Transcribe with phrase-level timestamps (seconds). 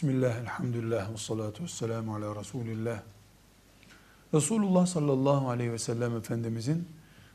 [0.00, 3.02] Bismillah, elhamdülillah, ve salatu ve selamu ala Resulillah.
[4.34, 6.88] Resulullah sallallahu aleyhi ve sellem Efendimizin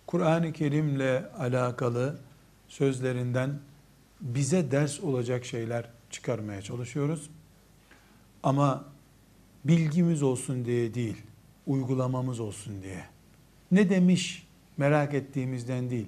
[0.07, 2.17] Kur'an-ı Kerim'le alakalı
[2.67, 3.59] sözlerinden
[4.21, 7.29] bize ders olacak şeyler çıkarmaya çalışıyoruz.
[8.43, 8.85] Ama
[9.65, 11.17] bilgimiz olsun diye değil,
[11.67, 13.05] uygulamamız olsun diye.
[13.71, 14.47] Ne demiş
[14.77, 16.07] merak ettiğimizden değil,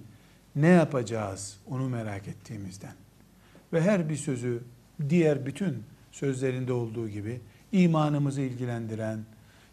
[0.55, 2.93] ne yapacağız onu merak ettiğimizden.
[3.73, 4.63] Ve her bir sözü
[5.09, 5.83] diğer bütün
[6.17, 7.41] sözlerinde olduğu gibi
[7.71, 9.19] imanımızı ilgilendiren,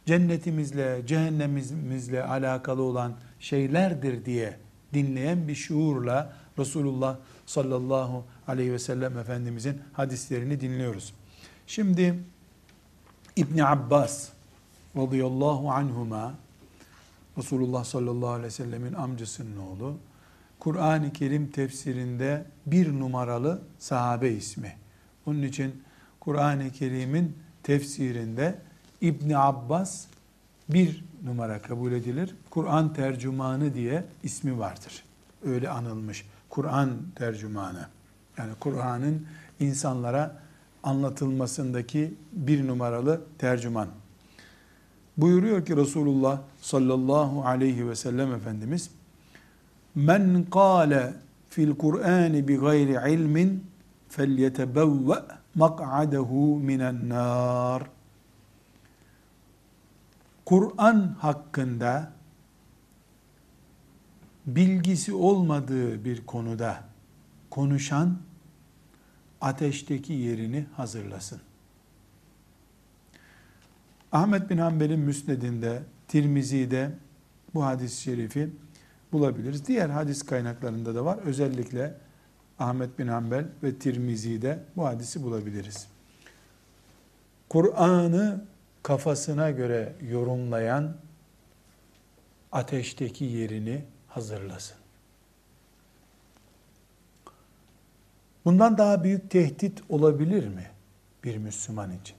[0.06, 4.56] cennetimizle, cehennemimizle alakalı olan şeylerdir diye
[4.94, 11.14] dinleyen bir şuurla Resulullah sallallahu aleyhi ve sellem Efendimizin hadislerini dinliyoruz.
[11.66, 12.14] Şimdi
[13.36, 14.28] İbn Abbas
[14.96, 16.34] radıyallahu anhuma
[17.38, 19.96] Resulullah sallallahu aleyhi ve sellemin amcasının oğlu
[20.58, 24.72] Kur'an-ı Kerim tefsirinde bir numaralı sahabe ismi.
[25.26, 25.82] Onun için
[26.24, 28.58] Kur'an-ı Kerim'in tefsirinde
[29.00, 30.06] İbn Abbas
[30.68, 32.34] bir numara kabul edilir.
[32.50, 35.04] Kur'an tercümanı diye ismi vardır.
[35.44, 36.26] Öyle anılmış.
[36.48, 37.86] Kur'an tercümanı.
[38.38, 39.26] Yani Kur'an'ın
[39.60, 40.42] insanlara
[40.82, 43.88] anlatılmasındaki bir numaralı tercüman.
[45.16, 48.90] Buyuruyor ki Resulullah sallallahu aleyhi ve sellem Efendimiz
[49.94, 51.14] Men kâle
[51.50, 53.64] fil Kur'an bi gayri ilmin
[54.08, 55.14] felyetebevve
[55.54, 57.82] mak'adehu minen nar.
[60.44, 62.12] Kur'an hakkında
[64.46, 66.84] bilgisi olmadığı bir konuda
[67.50, 68.18] konuşan
[69.40, 71.40] ateşteki yerini hazırlasın.
[74.12, 76.90] Ahmet bin Hanbel'in müsnedinde, Tirmizi'de
[77.54, 78.50] bu hadis-i şerifi
[79.12, 79.66] bulabiliriz.
[79.66, 81.18] Diğer hadis kaynaklarında da var.
[81.18, 81.94] Özellikle
[82.58, 85.88] Ahmet bin Hanbel ve Tirmizi'de bu hadisi bulabiliriz.
[87.48, 88.44] Kur'an'ı
[88.82, 90.96] kafasına göre yorumlayan
[92.52, 94.76] ateşteki yerini hazırlasın.
[98.44, 100.70] Bundan daha büyük tehdit olabilir mi
[101.24, 102.16] bir Müslüman için?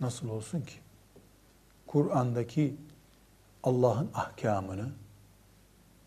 [0.00, 0.74] Nasıl olsun ki?
[1.86, 2.76] Kur'an'daki
[3.62, 4.90] Allah'ın ahkamını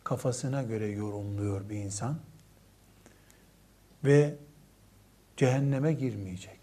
[0.03, 2.17] kafasına göre yorumluyor bir insan
[4.05, 4.35] ve
[5.37, 6.59] cehenneme girmeyecek.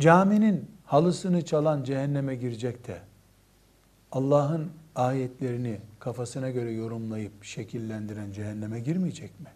[0.00, 3.00] Caminin halısını çalan cehenneme girecek de
[4.12, 9.48] Allah'ın ayetlerini kafasına göre yorumlayıp şekillendiren cehenneme girmeyecek mi?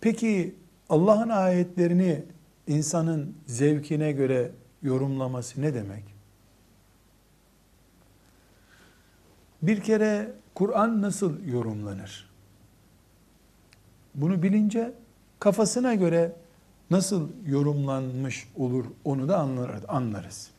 [0.00, 0.54] Peki
[0.88, 2.24] Allah'ın ayetlerini
[2.66, 4.50] insanın zevkine göre
[4.82, 6.04] yorumlaması ne demek?
[9.62, 12.25] Bir kere Kur'an nasıl yorumlanır?
[14.16, 14.92] Bunu bilince
[15.40, 16.32] kafasına göre
[16.90, 19.38] nasıl yorumlanmış olur onu da
[19.88, 20.50] anlarız.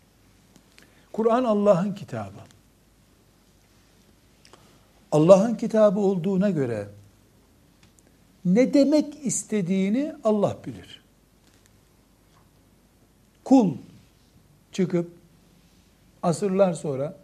[1.14, 2.40] Kur'an Allah'ın kitabı.
[5.12, 6.88] Allah'ın kitabı olduğuna göre
[8.46, 11.02] ne demek istediğini Allah bilir.
[13.44, 13.74] Kul
[14.72, 15.12] çıkıp
[16.24, 17.16] asırlar sonra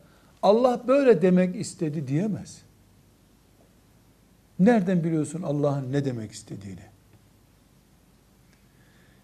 [0.41, 2.61] Allah böyle demek istedi diyemez.
[4.59, 6.93] Nereden biliyorsun Allah'ın ne demek istediğini?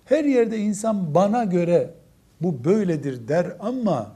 [0.05, 1.93] Her yerde insan bana göre
[2.41, 4.11] bu böyledir der ama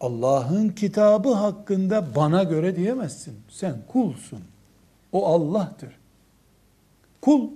[0.00, 3.34] Allah'ın kitabı hakkında bana göre diyemezsin.
[3.48, 4.40] Sen kulsun.
[5.12, 5.90] O Allah'tır.
[7.20, 7.50] Kul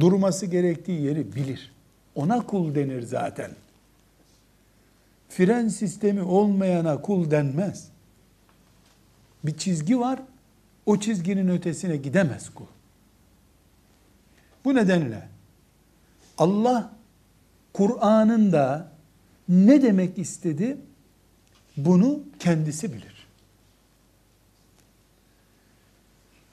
[0.00, 1.72] durması gerektiği yeri bilir.
[2.14, 3.50] Ona kul denir zaten.
[5.28, 7.88] Fren sistemi olmayana kul denmez.
[9.44, 10.22] Bir çizgi var,
[10.86, 12.66] o çizginin ötesine gidemez kul.
[14.64, 15.28] Bu nedenle
[16.38, 16.92] Allah
[17.72, 18.92] Kur'an'ın da
[19.48, 20.76] ne demek istedi
[21.76, 23.26] bunu kendisi bilir.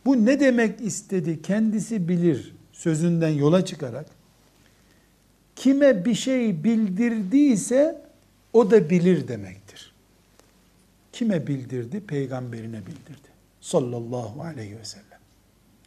[0.06, 4.06] Bu ne demek istedi kendisi bilir sözünden yola çıkarak
[5.56, 8.02] kime bir şey bildirdiyse
[8.54, 9.94] o da bilir demektir.
[11.12, 12.00] Kime bildirdi?
[12.00, 13.31] Peygamberine bildirdi.
[13.62, 15.20] Sallallahu aleyhi ve sellem.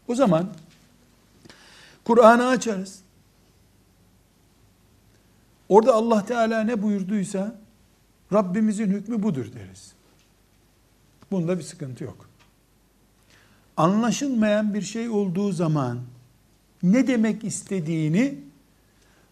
[0.09, 0.55] O zaman
[2.05, 3.00] Kur'an'ı açarız.
[5.69, 7.56] Orada Allah Teala ne buyurduysa
[8.32, 9.93] Rabbimizin hükmü budur deriz.
[11.31, 12.29] Bunda bir sıkıntı yok.
[13.76, 16.00] Anlaşılmayan bir şey olduğu zaman
[16.82, 18.38] ne demek istediğini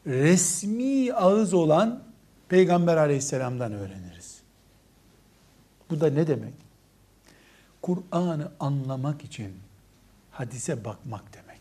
[0.07, 2.03] resmi ağız olan
[2.49, 4.43] Peygamber aleyhisselamdan öğreniriz.
[5.91, 6.55] Bu da ne demek?
[7.83, 9.53] Kur'an'ı anlamak için
[10.31, 11.53] hadise bakmak demek.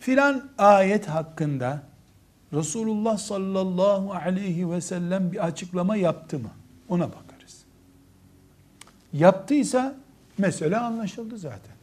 [0.00, 1.82] filan ayet hakkında
[2.52, 6.50] Resulullah sallallahu aleyhi ve sellem bir açıklama yaptı mı?
[6.88, 7.64] Ona bakarız.
[9.12, 9.94] Yaptıysa
[10.38, 11.74] mesele anlaşıldı zaten.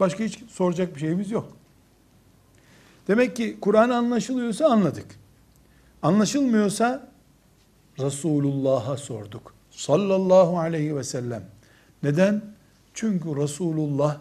[0.00, 1.56] Başka hiç soracak bir şeyimiz yok.
[3.08, 5.18] Demek ki Kur'an anlaşılıyorsa anladık.
[6.02, 7.08] Anlaşılmıyorsa
[7.98, 9.57] Resulullah'a sorduk.
[9.78, 11.42] Sallallahu aleyhi ve sellem.
[12.02, 12.42] Neden?
[12.94, 14.18] Çünkü Resulullah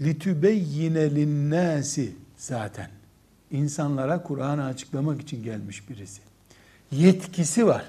[0.00, 2.90] litübeyyine linnâsi zaten.
[3.50, 6.20] insanlara Kur'an'ı açıklamak için gelmiş birisi.
[6.92, 7.84] Yetkisi var.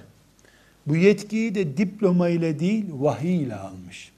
[0.85, 4.11] Bu yetkiyi de diploma ile değil vahiy ile almış.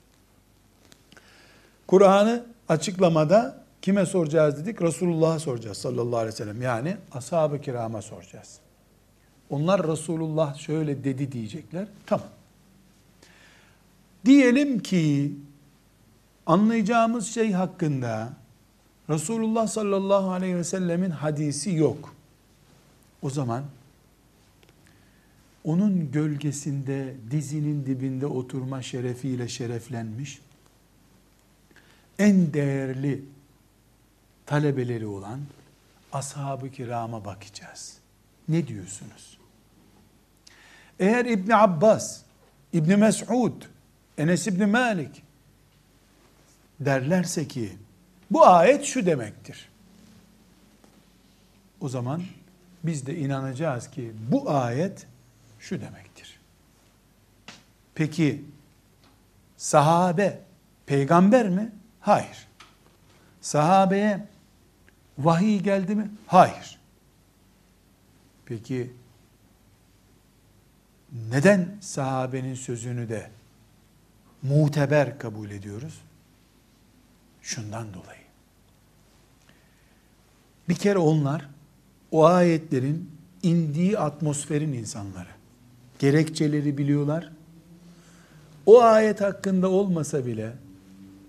[1.86, 4.82] Kur'an'ı açıklamada kime soracağız dedik?
[4.82, 6.62] Resulullah'a soracağız sallallahu aleyhi ve sellem.
[6.62, 8.58] Yani ashab-ı kirama soracağız.
[9.50, 11.88] Onlar Resulullah şöyle dedi diyecekler.
[12.06, 12.26] Tamam.
[14.24, 15.32] Diyelim ki
[16.46, 18.32] anlayacağımız şey hakkında
[19.08, 22.14] Resulullah sallallahu aleyhi ve sellemin hadisi yok.
[23.22, 23.64] O zaman
[25.64, 30.40] onun gölgesinde dizinin dibinde oturma şerefiyle şereflenmiş
[32.18, 33.24] en değerli
[34.46, 35.40] talebeleri olan
[36.12, 37.98] ashab-ı kirama bakacağız.
[38.48, 39.39] Ne diyorsunuz?
[41.00, 42.20] Eğer İbni Abbas,
[42.72, 43.62] İbni Mes'ud,
[44.18, 45.22] Enes İbni Malik
[46.80, 47.76] derlerse ki
[48.30, 49.68] bu ayet şu demektir.
[51.80, 52.22] O zaman
[52.84, 55.06] biz de inanacağız ki bu ayet
[55.58, 56.40] şu demektir.
[57.94, 58.44] Peki
[59.56, 60.40] sahabe
[60.86, 61.72] peygamber mi?
[62.00, 62.48] Hayır.
[63.40, 64.26] Sahabeye
[65.18, 66.10] vahiy geldi mi?
[66.26, 66.78] Hayır.
[68.46, 68.92] Peki
[71.30, 73.30] neden sahabenin sözünü de
[74.42, 76.00] muteber kabul ediyoruz?
[77.42, 78.20] Şundan dolayı.
[80.68, 81.48] Bir kere onlar
[82.10, 83.10] o ayetlerin
[83.42, 85.28] indiği atmosferin insanları.
[85.98, 87.32] Gerekçeleri biliyorlar.
[88.66, 90.52] O ayet hakkında olmasa bile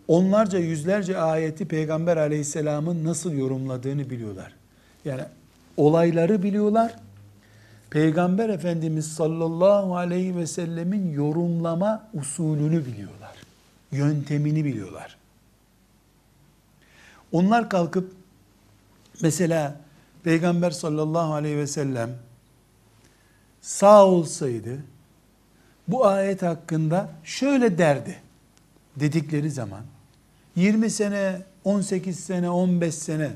[0.08, 4.54] onlarca yüzlerce ayeti Peygamber aleyhisselamın nasıl yorumladığını biliyorlar.
[5.06, 5.22] Yani
[5.78, 6.96] olayları biliyorlar.
[7.92, 13.36] Peygamber Efendimiz sallallahu aleyhi ve sellemin yorumlama usulünü biliyorlar.
[13.92, 15.18] Yöntemini biliyorlar.
[17.32, 18.12] Onlar kalkıp
[19.22, 19.76] mesela
[20.24, 22.10] Peygamber sallallahu aleyhi ve sellem
[23.62, 24.78] sağ olsaydı
[25.88, 28.16] bu ayet hakkında şöyle derdi
[28.96, 29.82] dedikleri zaman
[30.56, 33.32] 20 sene, 18 sene, 15 sene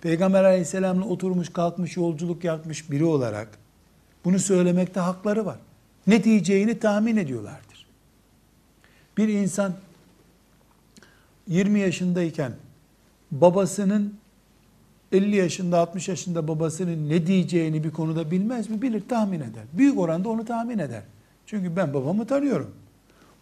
[0.00, 3.59] Peygamber aleyhisselamla oturmuş kalkmış yolculuk yapmış biri olarak
[4.24, 5.58] bunu söylemekte hakları var.
[6.06, 7.86] Ne diyeceğini tahmin ediyorlardır.
[9.16, 9.74] Bir insan
[11.48, 12.52] 20 yaşındayken
[13.30, 14.14] babasının
[15.12, 18.82] 50 yaşında 60 yaşında babasının ne diyeceğini bir konuda bilmez mi?
[18.82, 19.64] Bilir, tahmin eder.
[19.72, 21.02] Büyük oranda onu tahmin eder.
[21.46, 22.74] Çünkü ben babamı tanıyorum.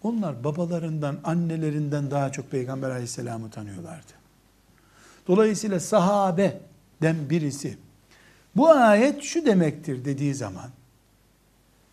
[0.02, 4.12] Onlar babalarından, annelerinden daha çok Peygamber aleyhisselamı tanıyorlardı.
[5.28, 7.78] Dolayısıyla sahabeden birisi
[8.58, 10.70] bu ayet şu demektir dediği zaman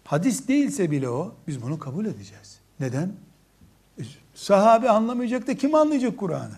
[0.04, 2.60] hadis değilse bile o biz bunu kabul edeceğiz.
[2.80, 3.12] Neden?
[4.00, 4.04] E,
[4.36, 6.58] sahabe anlamayacak da kim anlayacak Kur'an'ı?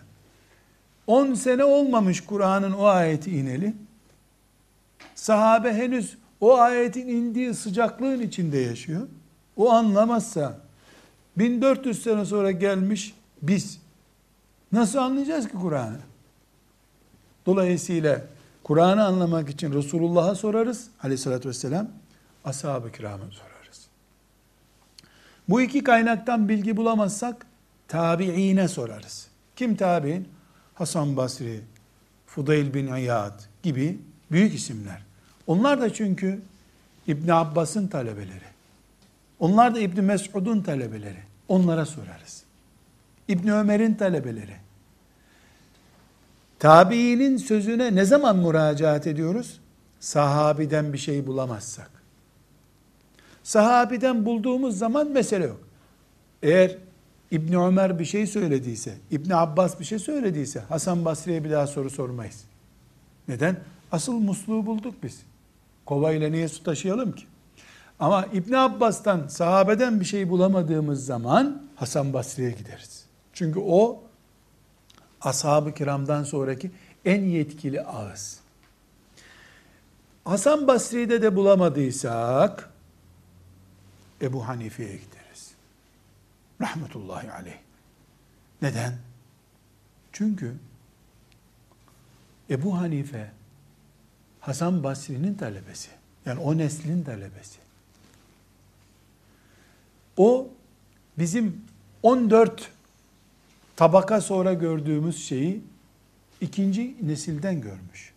[1.07, 3.73] 10 sene olmamış Kur'an'ın o ayeti ineli.
[5.15, 9.07] Sahabe henüz o ayetin indiği sıcaklığın içinde yaşıyor.
[9.57, 10.59] O anlamazsa
[11.37, 13.79] 1400 sene sonra gelmiş biz
[14.71, 15.99] nasıl anlayacağız ki Kur'an'ı?
[17.45, 18.21] Dolayısıyla
[18.67, 21.87] Kur'an'ı anlamak için Resulullah'a sorarız aleyhissalatü vesselam,
[22.45, 23.87] ashab-ı kirama sorarız.
[25.49, 27.45] Bu iki kaynaktan bilgi bulamazsak
[27.87, 29.27] tabiine sorarız.
[29.55, 30.27] Kim tabi'in?
[30.73, 31.61] Hasan Basri,
[32.25, 33.99] Fudayl bin İyad gibi
[34.31, 35.01] büyük isimler.
[35.47, 36.41] Onlar da çünkü
[37.07, 38.47] İbn Abbas'ın talebeleri.
[39.39, 41.23] Onlar da İbn Mes'ud'un talebeleri.
[41.47, 42.43] Onlara sorarız.
[43.27, 44.66] İbn Ömer'in talebeleri.
[46.59, 49.59] Tabiinin sözüne ne zaman müracaat ediyoruz?
[49.99, 51.89] Sahabiden bir şey bulamazsak.
[53.43, 55.59] Sahabiden bulduğumuz zaman mesele yok.
[56.43, 56.77] Eğer
[57.31, 61.89] İbn Ömer bir şey söylediyse, İbn Abbas bir şey söylediyse Hasan Basri'ye bir daha soru
[61.89, 62.43] sormayız.
[63.27, 63.57] Neden?
[63.91, 65.21] Asıl musluğu bulduk biz.
[65.85, 67.25] Kovayla niye su taşıyalım ki?
[67.99, 73.05] Ama İbn Abbas'tan, sahabeden bir şey bulamadığımız zaman Hasan Basri'ye gideriz.
[73.33, 74.03] Çünkü o
[75.27, 76.71] ashab-ı kiramdan sonraki
[77.05, 78.39] en yetkili ağız.
[80.25, 82.69] Hasan Basri'de de bulamadıysak
[84.21, 85.51] Ebu Hanife'ye gideriz.
[86.61, 87.57] Rahmetullahi aleyh.
[88.61, 88.97] Neden?
[90.11, 90.55] Çünkü
[92.49, 93.31] Ebu Hanife
[94.39, 95.89] Hasan Basri'nin talebesi.
[96.25, 97.59] Yani o neslin talebesi.
[100.17, 100.49] O
[101.17, 101.61] bizim
[102.03, 102.71] 14
[103.77, 105.61] tabaka sonra gördüğümüz şeyi
[106.41, 108.13] ikinci nesilden görmüş.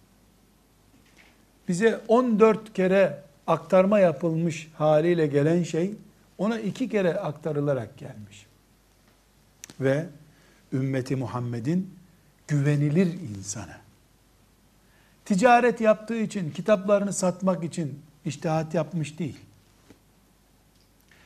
[1.69, 5.95] Bize 14 kere aktarma yapılmış haliyle gelen şey
[6.39, 8.47] ona iki kere aktarılarak gelmiş.
[9.81, 10.07] Ve
[10.73, 11.95] ümmeti Muhammed'in
[12.49, 13.77] güvenilir insanı.
[15.25, 19.39] Ticaret yaptığı için, kitaplarını satmak için iştihat yapmış değil.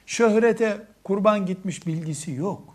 [0.06, 2.73] Şöhrete kurban gitmiş bilgisi yok.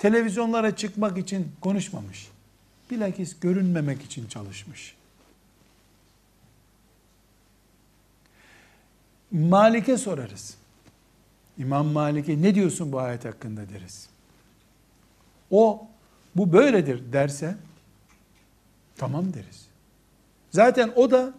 [0.00, 2.28] Televizyonlara çıkmak için konuşmamış.
[2.90, 4.96] Bilakis görünmemek için çalışmış.
[9.30, 10.56] Malik'e sorarız.
[11.58, 14.08] İmam Malik'e ne diyorsun bu ayet hakkında deriz.
[15.50, 15.86] O
[16.36, 17.56] bu böyledir derse
[18.96, 19.66] tamam deriz.
[20.50, 21.34] Zaten o da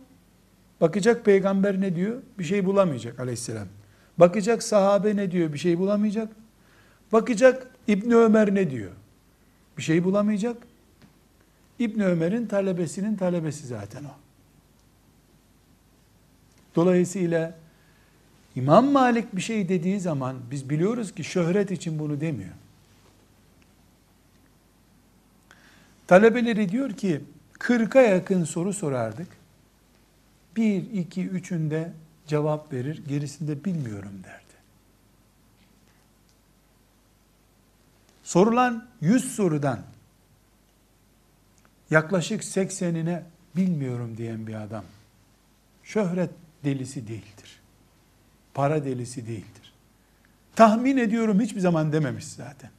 [0.81, 2.21] bakacak peygamber ne diyor?
[2.39, 3.67] Bir şey bulamayacak aleyhisselam.
[4.17, 5.53] Bakacak sahabe ne diyor?
[5.53, 6.29] Bir şey bulamayacak.
[7.11, 8.91] Bakacak İbni Ömer ne diyor?
[9.77, 10.57] Bir şey bulamayacak.
[11.79, 14.15] İbni Ömer'in talebesinin talebesi zaten o.
[16.75, 17.57] Dolayısıyla
[18.55, 22.53] İmam Malik bir şey dediği zaman biz biliyoruz ki şöhret için bunu demiyor.
[26.07, 27.21] Talebeleri diyor ki
[27.59, 29.27] 40'a yakın soru sorardık.
[30.55, 31.93] Bir, iki, üçünde
[32.27, 34.40] cevap verir, gerisinde bilmiyorum derdi.
[38.31, 39.79] Sorulan 100 sorudan
[41.89, 43.21] yaklaşık 80'ine
[43.55, 44.83] bilmiyorum diyen bir adam
[45.83, 46.29] şöhret
[46.63, 47.59] delisi değildir.
[48.53, 49.73] Para delisi değildir.
[50.55, 52.69] Tahmin ediyorum hiçbir zaman dememiş zaten.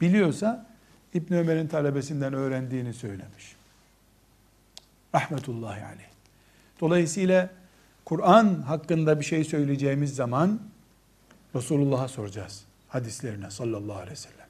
[0.00, 0.66] Biliyorsa
[1.14, 3.56] İbn Ömer'in talebesinden öğrendiğini söylemiş.
[5.14, 6.10] Rahmetullahi aleyh.
[6.80, 7.50] Dolayısıyla
[8.04, 10.60] Kur'an hakkında bir şey söyleyeceğimiz zaman
[11.54, 12.64] Resulullah'a soracağız.
[12.88, 14.49] Hadislerine sallallahu aleyhi ve sellem.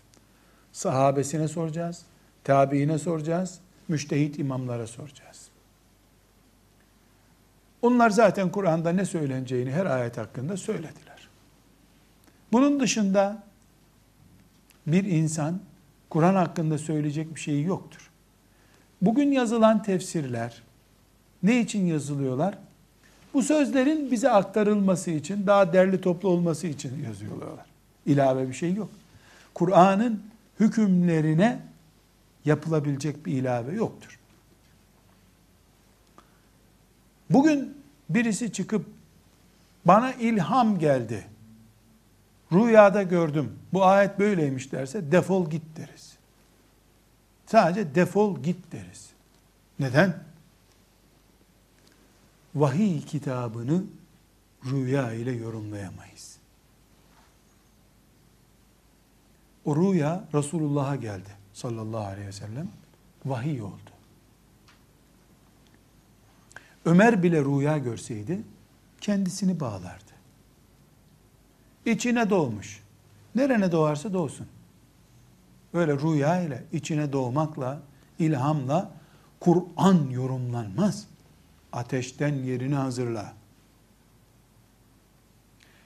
[0.72, 2.02] Sahabesine soracağız.
[2.44, 3.58] Tabiine soracağız.
[3.88, 5.48] Müştehit imamlara soracağız.
[7.82, 11.28] Onlar zaten Kur'an'da ne söyleneceğini her ayet hakkında söylediler.
[12.52, 13.42] Bunun dışında
[14.86, 15.60] bir insan
[16.10, 18.10] Kur'an hakkında söyleyecek bir şeyi yoktur.
[19.02, 20.62] Bugün yazılan tefsirler
[21.42, 22.58] ne için yazılıyorlar?
[23.34, 27.66] Bu sözlerin bize aktarılması için, daha derli toplu olması için yazıyorlar.
[28.06, 28.88] İlave bir şey yok.
[29.54, 30.22] Kur'an'ın
[30.60, 31.60] hükümlerine
[32.44, 34.18] yapılabilecek bir ilave yoktur.
[37.30, 37.78] Bugün
[38.10, 38.86] birisi çıkıp
[39.84, 41.26] bana ilham geldi.
[42.52, 43.58] Rüyada gördüm.
[43.72, 46.16] Bu ayet böyleymiş derse defol git deriz.
[47.46, 49.10] Sadece defol git deriz.
[49.78, 50.18] Neden?
[52.54, 53.84] Vahiy kitabını
[54.64, 56.39] rüya ile yorumlayamayız.
[59.64, 62.68] O rüya Resulullah'a geldi sallallahu aleyhi ve sellem.
[63.24, 63.90] Vahiy oldu.
[66.84, 68.42] Ömer bile rüya görseydi
[69.00, 70.12] kendisini bağlardı.
[71.86, 72.82] İçine doğmuş.
[73.34, 74.46] Nerene doğarsa doğsun.
[75.74, 77.80] Böyle rüya ile içine doğmakla,
[78.18, 78.90] ilhamla
[79.40, 81.06] Kur'an yorumlanmaz.
[81.72, 83.32] Ateşten yerini hazırla.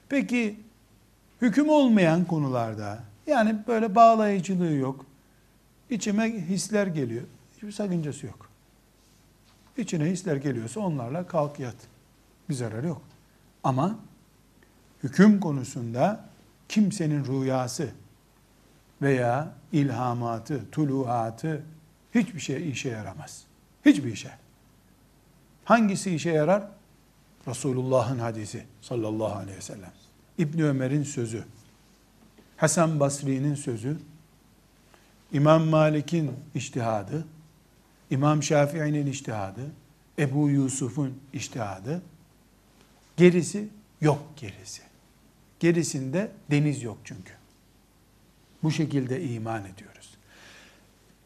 [0.09, 0.59] Peki
[1.41, 5.05] hüküm olmayan konularda yani böyle bağlayıcılığı yok.
[5.89, 7.23] İçime hisler geliyor.
[7.55, 8.49] Hiçbir sakıncası yok.
[9.77, 11.75] İçine hisler geliyorsa onlarla kalk yat.
[12.49, 13.01] Bir zararı yok.
[13.63, 13.99] Ama
[15.03, 16.25] hüküm konusunda
[16.69, 17.89] kimsenin rüyası
[19.01, 21.63] veya ilhamatı, tuluatı
[22.15, 23.43] hiçbir şey işe yaramaz.
[23.85, 24.31] Hiçbir işe.
[25.65, 26.63] Hangisi işe yarar?
[27.47, 29.91] Resulullah'ın hadisi sallallahu aleyhi ve sellem.
[30.37, 31.43] İbn Ömer'in sözü,
[32.57, 33.97] Hasan Basri'nin sözü,
[35.31, 37.25] İmam Malik'in iştihadı,
[38.09, 39.61] İmam Şafii'nin iştihadı,
[40.19, 42.01] Ebu Yusuf'un iştihadı,
[43.17, 43.67] gerisi
[44.01, 44.81] yok gerisi.
[45.59, 47.33] Gerisinde deniz yok çünkü.
[48.63, 50.17] Bu şekilde iman ediyoruz.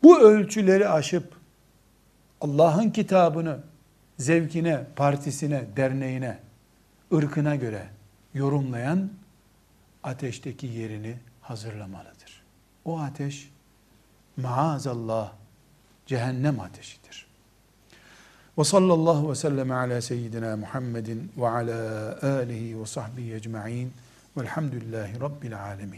[0.03, 1.33] Bu ölçüleri aşıp
[2.41, 3.59] Allah'ın kitabını
[4.17, 6.39] zevkine, partisine, derneğine,
[7.13, 7.87] ırkına göre
[8.33, 9.09] yorumlayan
[10.09, 12.43] ateşteki yerini hazırlamalıdır.
[12.85, 13.49] O ateş
[14.37, 15.31] maazallah
[16.05, 17.27] cehennem ateşidir.
[18.57, 23.93] Ve sallallahu ve sellem ala seyyidina Muhammedin ve ala alihi ve sahbihi ecma'in
[24.37, 25.87] velhamdülillahi rabbil alemin.